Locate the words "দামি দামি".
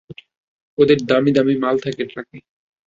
1.09-1.55